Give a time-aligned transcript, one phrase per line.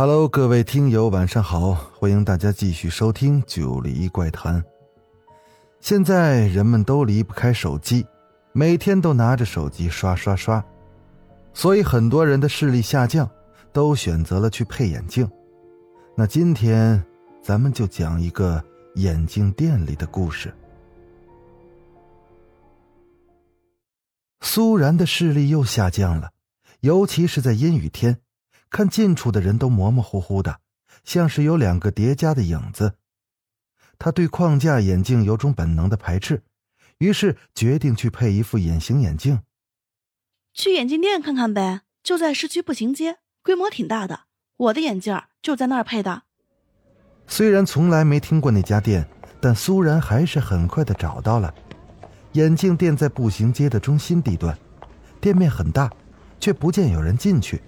[0.00, 1.74] Hello，各位听友，晚上好！
[1.74, 4.62] 欢迎大家继续收听《九黎怪谈》。
[5.80, 8.06] 现在人们都离不开手机，
[8.52, 10.64] 每天都拿着手机刷刷刷，
[11.52, 13.28] 所以很多人的视力下降，
[13.72, 15.28] 都选择了去配眼镜。
[16.14, 17.04] 那今天
[17.42, 20.54] 咱们就讲一个眼镜店里的故事。
[24.42, 26.30] 苏然的视力又下降了，
[26.82, 28.16] 尤其是在阴雨天。
[28.70, 30.60] 看近处的人都模模糊糊的，
[31.04, 32.94] 像是有两个叠加的影子。
[33.98, 36.42] 他对框架眼镜有种本能的排斥，
[36.98, 39.40] 于是决定去配一副隐形眼镜。
[40.52, 44.22] 去眼镜店看看呗，就在市区步行街，规模挺大的。
[44.56, 46.22] 我的眼镜就在那儿配的。
[47.26, 49.08] 虽然从来没听过那家店，
[49.40, 51.54] 但苏然还是很快的找到了。
[52.32, 54.56] 眼镜店在步行街的中心地段，
[55.20, 55.90] 店面很大，
[56.38, 57.60] 却不见有人进去。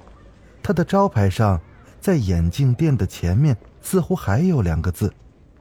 [0.63, 1.61] 他的招牌上，
[2.01, 5.13] 在眼镜店的前面似乎还有两个字，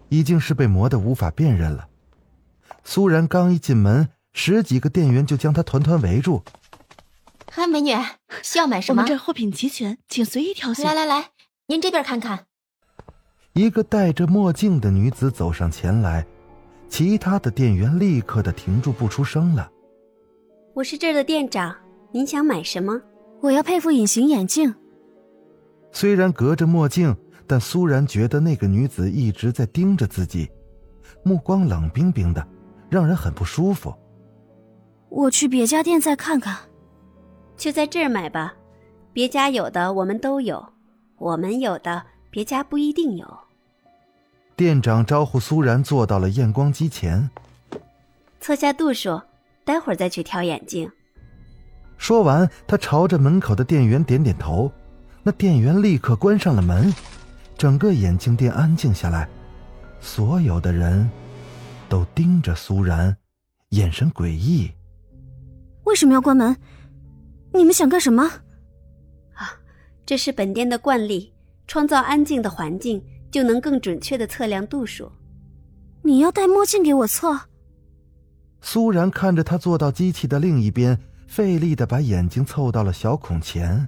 [0.09, 1.87] 已经是被磨得无法辨认了。
[2.83, 6.43] 苏然刚一进门，十几个店员就将他团团围住。
[7.51, 7.91] 嗨，美女，
[8.43, 9.01] 需要买什么？
[9.01, 10.85] 我们这货品齐全，请随意挑选。
[10.85, 11.31] 来来来，
[11.67, 12.45] 您这边看看。
[13.53, 16.25] 一个戴着墨镜的女子走上前来，
[16.87, 19.69] 其他的店员立刻的停住不出声了。
[20.75, 21.75] 我是这儿的店长，
[22.11, 23.01] 您想买什么？
[23.41, 24.73] 我要配副隐形眼镜。
[25.91, 27.15] 虽然隔着墨镜，
[27.47, 30.49] 但苏然觉得那个女子一直在盯着自己，
[31.23, 32.47] 目光冷冰冰的，
[32.89, 33.93] 让人很不舒服。
[35.09, 36.55] 我去别家店再看看。
[37.57, 38.53] 就在这儿买吧，
[39.11, 40.65] 别家有的我们都有，
[41.17, 43.37] 我们有的别家不一定有。
[44.55, 47.29] 店长招呼苏然坐到了验光机前，
[48.39, 49.19] 测下度数，
[49.65, 50.89] 待会儿再去挑眼镜。
[51.97, 54.71] 说完，他朝着门口的店员点点头。
[55.29, 56.91] 那店员立刻关上了门，
[57.55, 59.29] 整个眼镜店安静下来，
[60.01, 61.07] 所有的人
[61.87, 63.15] 都盯着苏然，
[63.69, 64.71] 眼神诡异。
[65.83, 66.57] 为什么要关门？
[67.53, 68.23] 你们想干什么？
[69.35, 69.53] 啊，
[70.03, 71.31] 这是本店的惯例，
[71.67, 75.11] 创造安静的环境，就能更准确的测量度数。
[76.01, 77.39] 你要戴墨镜给我测？
[78.61, 83.87] 苏然看着他坐到机器的另一边，费力的把眼睛凑到了小孔前。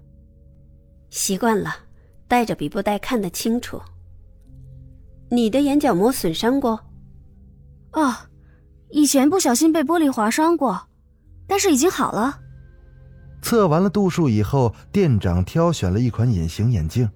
[1.12, 1.76] 习惯了，
[2.28, 3.80] 戴着比不戴看得清楚。
[5.30, 6.80] 你的眼角膜损伤过？
[7.92, 8.16] 哦，
[8.90, 10.88] 以前不小心被玻璃划伤过，
[11.46, 12.40] 但是已经好了。
[13.42, 17.10] 测完了度数以后，店长挑选了一款隐形眼镜。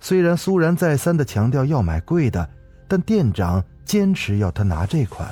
[0.00, 2.48] 虽然苏然再三的强调要买贵的，
[2.88, 5.30] 但店长坚持要他拿这款。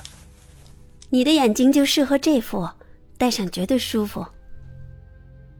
[1.08, 2.68] 你的眼睛就适合这副，
[3.16, 4.26] 戴上绝对舒服。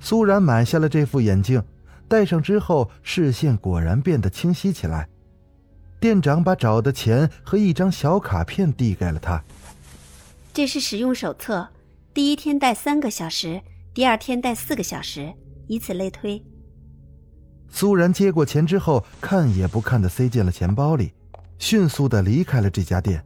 [0.00, 1.62] 苏然买下了这副眼镜。
[2.08, 5.08] 戴上之后，视线果然变得清晰起来。
[5.98, 9.42] 店长把找的钱和一张小卡片递给了他。
[10.52, 11.68] 这是使用手册，
[12.14, 13.60] 第一天戴三个小时，
[13.92, 15.32] 第二天戴四个小时，
[15.66, 16.42] 以此类推。
[17.68, 21.12] 苏然接过钱之后，看也不看的塞进了钱包里，
[21.58, 23.24] 迅速的离开了这家店。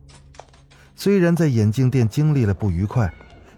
[0.97, 3.13] 虽然在眼镜店经历了不愉快，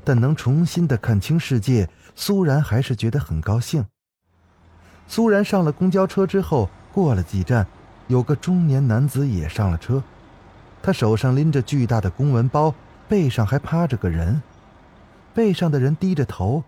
[0.05, 3.85] 但能重新的看清世界，苏然还是觉得很高兴。
[5.07, 7.67] 苏然上了公交车之后，过了几站，
[8.09, 10.03] 有个中年男子也上了车。
[10.83, 12.75] 他手上拎着巨大的公文包，
[13.09, 14.43] 背上还趴着个人。
[15.35, 16.65] 背上的人低着头，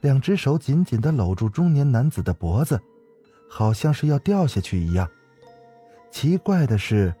[0.00, 2.80] 两只手紧紧地搂住中年男子的脖子，
[3.50, 5.08] 好像是要掉下去一样。
[6.10, 7.14] 奇怪的是，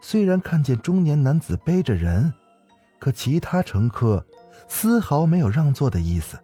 [0.00, 2.32] 虽然看见中年男子背着人，
[2.98, 4.24] 可其他乘客
[4.68, 6.38] 丝毫没有让座的意思，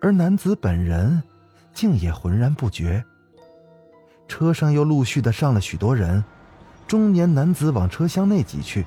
[0.00, 1.22] 而男子本人。
[1.72, 3.04] 竟也浑然不觉。
[4.28, 6.22] 车上又陆续的上了许多人，
[6.86, 8.86] 中年男子往车厢内挤去，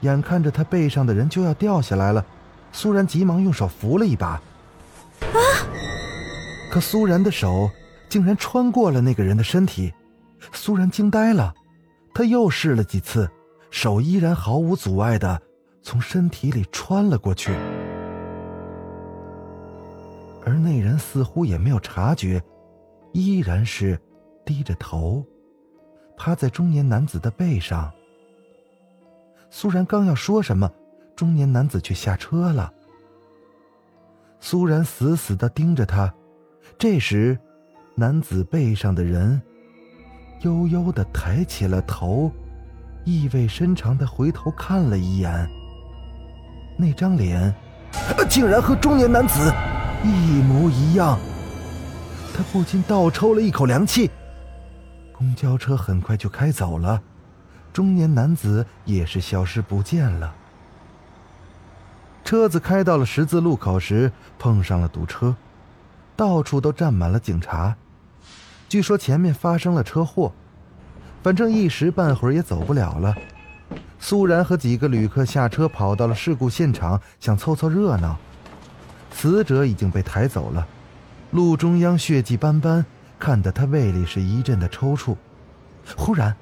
[0.00, 2.24] 眼看着他背上的人就要掉下来了，
[2.72, 4.28] 苏然急忙用手扶了一把。
[4.28, 4.40] 啊！
[6.70, 7.68] 可苏然的手
[8.08, 9.92] 竟然穿过了那个人的身体，
[10.52, 11.54] 苏然惊呆了。
[12.14, 13.30] 他又试了几次，
[13.70, 15.40] 手依然毫无阻碍的
[15.82, 17.52] 从身体里穿了过去。
[20.44, 22.42] 而那人似乎也没有察觉，
[23.12, 24.00] 依然是
[24.44, 25.24] 低着头，
[26.16, 27.90] 趴在中年男子的背上，
[29.50, 30.70] 苏然刚要说什么，
[31.14, 32.72] 中年男子却下车了。
[34.40, 36.12] 苏然死死的盯着他，
[36.78, 37.38] 这时，
[37.94, 39.40] 男子背上的人
[40.40, 42.32] 悠悠的抬起了头，
[43.04, 45.48] 意味深长的回头看了一眼。
[46.78, 47.54] 那张脸，
[48.30, 49.52] 竟然和中年男子
[50.02, 51.18] 一模一样。
[52.34, 54.10] 他不禁倒抽了一口凉气。
[55.12, 57.02] 公交车很快就开走了，
[57.72, 60.34] 中年男子也是消失不见了。
[62.24, 65.34] 车子开到了十字路口时，碰上了堵车，
[66.16, 67.76] 到处都站满了警察。
[68.68, 70.32] 据说前面发生了车祸，
[71.22, 73.14] 反正一时半会儿也走不了了。
[73.98, 78.16] 苏然和几个旅客下车，跑到了事故现场，想凑凑热闹。
[79.20, 80.66] 死者已经被抬走了，
[81.32, 82.82] 路中央血迹斑斑。
[83.18, 85.14] 看得他胃里是一阵的抽搐，
[85.94, 86.34] 忽然，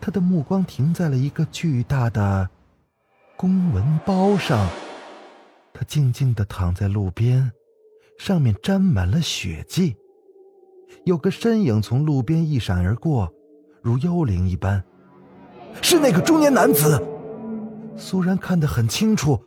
[0.00, 2.48] 他的目光停在了一个巨大的
[3.36, 4.66] 公文包上。
[5.74, 7.52] 他静静的躺在路边，
[8.18, 9.94] 上面沾满了血迹。
[11.04, 13.30] 有个身影从路边一闪而过，
[13.82, 14.82] 如幽灵一般，
[15.82, 16.98] 是那个中年男子。
[17.98, 19.44] 苏然看得很清楚，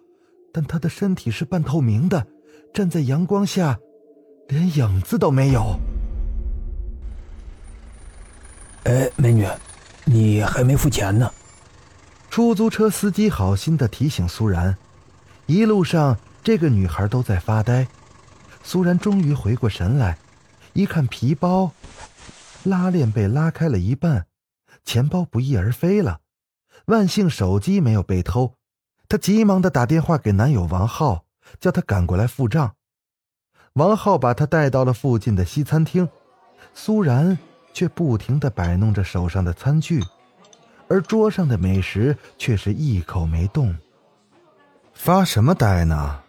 [0.53, 2.23] 但他的身体是半透明的，
[2.73, 3.79] 站在阳光下，
[4.47, 5.79] 连影子都没有。
[8.83, 9.47] 哎，美女，
[10.05, 11.31] 你还没付钱呢。
[12.29, 14.77] 出租车司机好心的提醒苏然。
[15.47, 17.87] 一路上，这个女孩都在发呆。
[18.63, 20.17] 苏然终于回过神来，
[20.73, 21.71] 一看皮包，
[22.63, 24.27] 拉链被拉开了一半，
[24.85, 26.19] 钱包不翼而飞了。
[26.85, 28.53] 万幸手机没有被偷，
[29.09, 31.25] 她急忙的打电话给男友王浩，
[31.59, 32.75] 叫他赶过来付账。
[33.73, 36.09] 王浩把他带到了附近的西餐厅。
[36.73, 37.37] 苏然。
[37.73, 40.03] 却不停的摆弄着手上的餐具，
[40.87, 43.77] 而桌上的美食却是一口没动。
[44.93, 46.23] 发什么呆呢？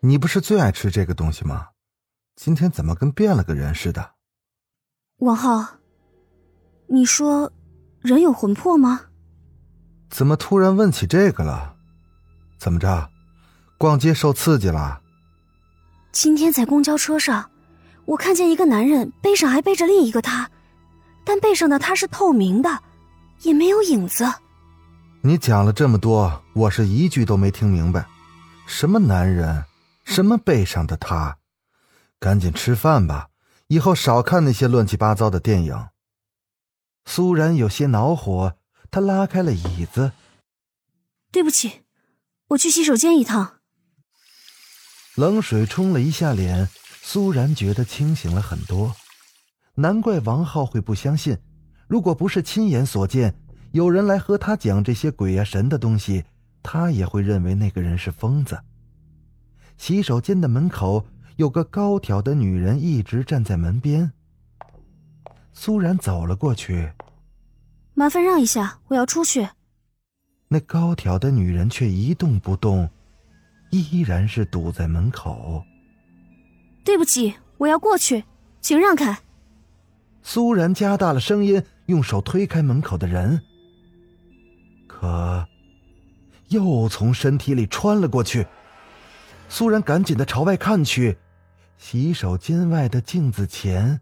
[0.00, 1.68] 你不是最爱吃这个东西吗？
[2.36, 4.10] 今天怎么跟变了个人似的？
[5.20, 5.78] 王浩，
[6.88, 7.50] 你说
[8.02, 9.06] 人有魂魄吗？
[10.10, 11.76] 怎么突然问起这个了？
[12.58, 13.08] 怎么着？
[13.84, 15.02] 逛街受刺激了？
[16.10, 17.50] 今天在公交车上，
[18.06, 20.50] 我看见一个男人背上还背着另一个他。
[21.22, 22.82] 但背上的他是透明的，
[23.42, 24.24] 也没有影子。
[25.20, 28.06] 你讲了这么多，我是一句都没听明白。
[28.66, 29.66] 什么男人？
[30.04, 31.36] 什么背上的他？
[32.18, 33.28] 赶紧吃饭吧，
[33.66, 35.88] 以后少看那些乱七八糟的电影。
[37.04, 38.56] 苏然有些恼火，
[38.90, 40.12] 他拉开了椅子。
[41.30, 41.82] 对不起，
[42.48, 43.56] 我去洗手间一趟。
[45.16, 46.68] 冷水冲了一下脸，
[47.00, 48.92] 苏然觉得清醒了很多。
[49.76, 51.38] 难怪王浩会不相信，
[51.86, 53.32] 如果不是亲眼所见，
[53.70, 56.24] 有人来和他讲这些鬼呀神的东西，
[56.64, 58.58] 他也会认为那个人是疯子。
[59.76, 61.06] 洗手间的门口
[61.36, 64.12] 有个高挑的女人一直站在门边。
[65.52, 66.92] 苏然走了过去，
[67.94, 69.48] 麻烦让一下，我要出去。
[70.48, 72.90] 那高挑的女人却一动不动，
[73.82, 75.64] 依然是堵在门口。
[76.84, 78.24] 对不起，我要过去，
[78.60, 79.18] 请让开。
[80.22, 83.40] 苏然加大了声音，用手推开门口的人，
[84.86, 85.46] 可
[86.48, 88.46] 又从身体里穿了过去。
[89.48, 91.18] 苏然赶紧的朝外看去，
[91.76, 94.00] 洗手间外的镜子前，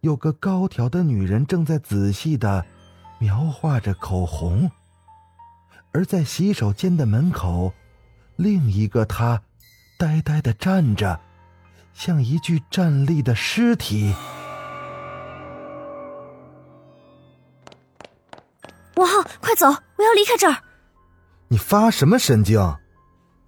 [0.00, 2.64] 有个高挑的女人正在仔细的
[3.18, 4.70] 描画着口红，
[5.92, 7.72] 而在洗手间的门口，
[8.36, 9.42] 另一个他
[9.98, 11.18] 呆呆的站着，
[11.94, 14.14] 像一具站立的尸体。
[18.96, 19.66] 王浩，快走！
[19.68, 20.56] 我要离开这儿。
[21.48, 22.60] 你发什么神经？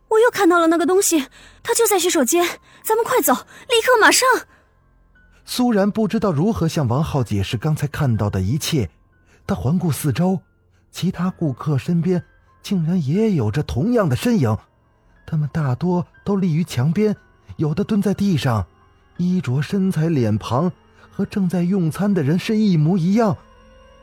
[0.09, 1.26] 我又看到了那个东西，
[1.62, 2.42] 它就在洗手间。
[2.83, 4.26] 咱们快走，立刻马上。
[5.45, 8.88] 苏然不知道如何向王浩解释刚才看到的一切。
[9.47, 10.40] 他环顾四周，
[10.90, 12.23] 其他顾客身边
[12.62, 14.57] 竟然也有着同样的身影。
[15.29, 17.15] 他们大多都立于墙边，
[17.57, 18.65] 有的蹲在地上，
[19.19, 20.73] 衣着、身材、脸庞
[21.11, 23.37] 和正在用餐的人是一模一样。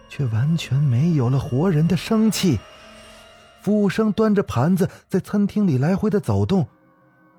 [0.07, 2.59] 却完全没有了活人的生气。
[3.63, 6.67] 服务生端着盘子在餐厅里来回的走动，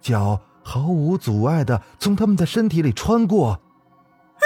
[0.01, 3.53] 脚毫无阻碍的从他们的身体里穿过。
[3.53, 4.43] 啊！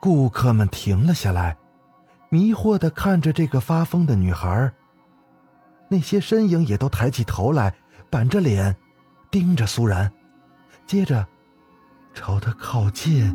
[0.00, 1.58] 顾客们停了下来，
[2.30, 4.72] 迷惑的看着这个发疯的女孩。
[5.88, 7.74] 那些身影也都抬起头来，
[8.12, 8.76] 板着脸，
[9.30, 10.12] 盯着苏然，
[10.86, 11.26] 接着
[12.12, 13.34] 朝他靠近。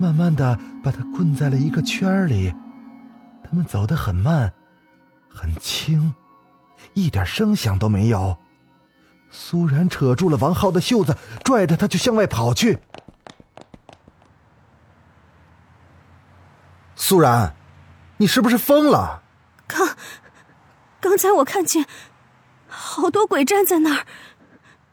[0.00, 2.54] 慢慢的把他困在了一个圈里，
[3.44, 4.50] 他们走得很慢，
[5.28, 6.14] 很轻，
[6.94, 8.38] 一点声响都没有。
[9.30, 11.14] 苏然扯住了王浩的袖子，
[11.44, 12.78] 拽着他就向外跑去。
[16.94, 17.54] 苏然，
[18.16, 19.22] 你是不是疯了？
[19.66, 19.86] 刚，
[20.98, 21.86] 刚才我看见
[22.78, 24.06] 好多鬼站在那儿，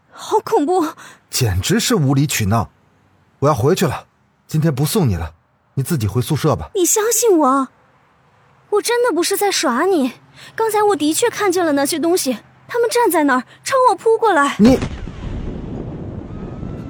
[0.10, 0.88] 好恐怖！
[1.30, 2.70] 简直是无理取闹！
[3.40, 4.08] 我要回去了，
[4.48, 5.34] 今天不送你了，
[5.74, 6.70] 你自己回宿舍吧。
[6.76, 7.68] 你相信我，
[8.70, 10.14] 我真的不是在耍你。
[10.56, 12.38] 刚才我的确看见了那些东西。
[12.66, 14.56] 他们站在那儿，朝我扑过来。
[14.58, 14.80] 你，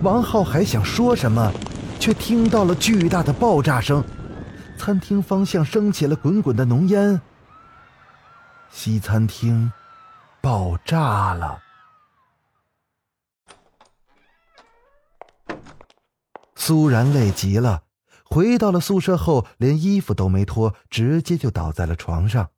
[0.03, 1.51] 王浩还想说什么，
[1.99, 4.03] 却听到了巨大的爆炸声，
[4.77, 7.19] 餐厅方向升起了滚滚的浓烟。
[8.71, 9.71] 西餐厅
[10.43, 11.63] 爆炸了。
[16.53, 17.85] 苏然累极了，
[18.25, 22.51] 回到了宿舍后，连衣服都没脱，直接就倒在了床上。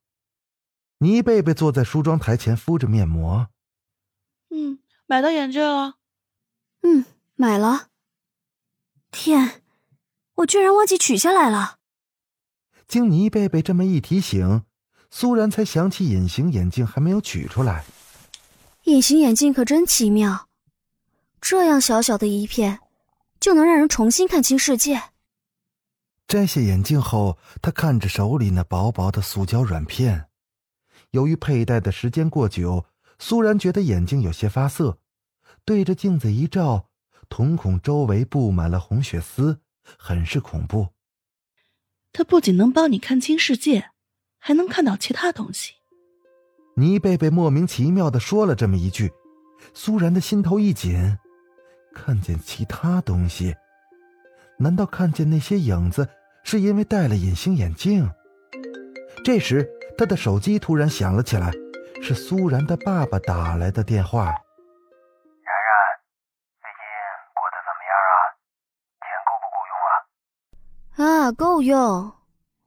[0.98, 3.50] 倪贝贝坐在梳妆台前敷着面膜。
[4.50, 5.98] 嗯，买到眼镜了。
[6.82, 7.90] 嗯，买了。
[9.12, 9.62] 天，
[10.38, 11.78] 我居然忘记取下来了。
[12.88, 14.64] 经倪贝贝这么一提醒，
[15.18, 17.86] 苏然才想起隐形眼镜还没有取出来。
[18.84, 20.50] 隐形眼镜可真奇妙，
[21.40, 22.82] 这样小小的一片，
[23.40, 25.02] 就能让人重新看清世界。
[26.28, 30.26] 摘下眼镜后，他看着手里那薄薄的塑胶软片。
[31.12, 32.86] 由于佩戴的时间过久，
[33.18, 34.98] 苏然觉得眼睛有些发涩，
[35.64, 36.90] 对着镜子一照，
[37.30, 39.62] 瞳孔周围布满了红血丝，
[39.98, 40.90] 很是恐怖。
[42.12, 43.92] 它不仅能帮你看清世界，
[44.46, 45.74] 还能看到其他东西。
[46.76, 49.12] 倪贝贝莫名其妙的说了这么一句，
[49.74, 51.18] 苏然的心头一紧，
[51.96, 53.56] 看见其他东西？
[54.60, 56.08] 难道看见那些影子
[56.44, 58.08] 是因为戴了隐形眼镜？
[59.24, 59.68] 这时。
[59.98, 61.50] 他的手机突然响了起来，
[62.04, 64.26] 是苏然的爸爸打来的电话。
[64.26, 64.38] 然然，
[66.60, 66.84] 最近
[67.34, 68.14] 过得怎么样啊？
[69.00, 69.74] 钱够不够用
[71.16, 71.30] 啊？
[71.30, 72.12] 啊，够用。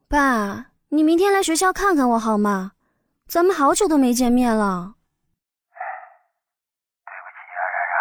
[0.08, 2.72] 爸，你明天来学校看看我好吗？
[3.26, 4.94] 咱们好久都没见面了。
[7.04, 7.94] 对不起啊，然然，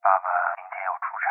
[0.00, 1.26] 爸爸明天要出差，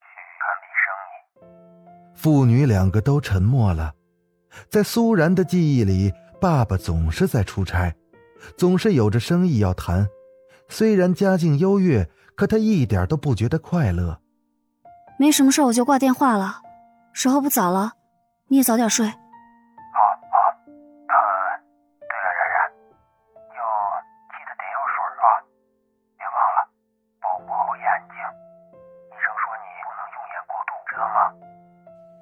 [0.00, 0.08] 去
[0.40, 2.16] 看笔生意。
[2.16, 3.92] 父女两个都沉默了。
[4.70, 7.94] 在苏然的记忆里，爸爸总是在出差，
[8.56, 10.08] 总是有着生意要谈。
[10.70, 14.18] 虽然家境优越，可他一点都不觉得快乐。
[15.18, 16.62] 没什么事，我就挂电话了。
[17.12, 17.92] 时候不早了，
[18.48, 19.12] 你也早点睡。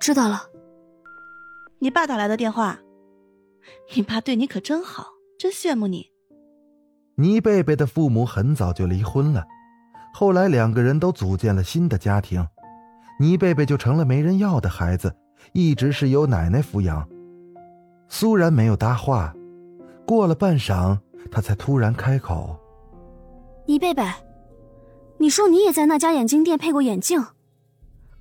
[0.02, 0.42] 知道了。
[1.78, 2.76] 你爸打来的电话，
[3.94, 5.06] 你爸对你可真好，
[5.38, 6.10] 真羡慕你。
[7.14, 9.44] 倪贝贝的父母很早就离婚了，
[10.12, 12.44] 后来两个人都组建了新的家庭，
[13.20, 15.14] 倪贝贝就成了没人要的孩子，
[15.52, 17.08] 一直是由奶奶抚养。
[18.08, 19.32] 苏然没有搭话，
[20.04, 20.98] 过了半晌，
[21.30, 22.58] 他才突然开口
[23.66, 24.02] ：“倪贝贝，
[25.18, 27.24] 你说你也在那家眼镜店配过眼镜，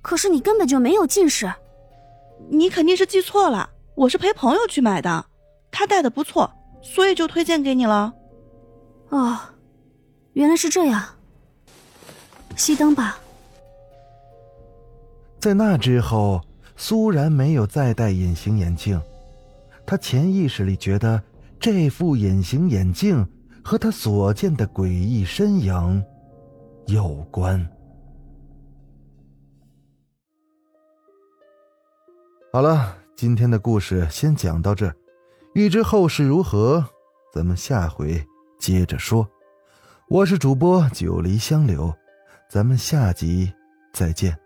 [0.00, 1.52] 可是你根本就没有近视。”
[2.48, 5.24] 你肯定是记错了，我是陪朋友去买的，
[5.70, 8.12] 他戴的不错，所以就推荐给你了。
[9.08, 9.38] 哦，
[10.34, 11.02] 原来是这样。
[12.56, 13.18] 熄灯吧。
[15.40, 16.40] 在那之后，
[16.76, 19.00] 苏然没有再戴隐形眼镜，
[19.86, 21.20] 他潜意识里觉得
[21.58, 23.26] 这副隐形眼镜
[23.64, 26.04] 和他所见的诡异身影
[26.86, 27.66] 有关。
[32.54, 34.92] 好了，今天的故事先讲到这，
[35.54, 36.84] 欲知后事如何，
[37.32, 38.22] 咱们下回
[38.58, 39.26] 接着说。
[40.06, 41.90] 我是主播九黎香柳，
[42.50, 43.50] 咱们下集
[43.94, 44.38] 再见。